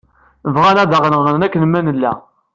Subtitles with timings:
[0.53, 2.13] Bɣan ad aɣ-nɣen akken ma nella.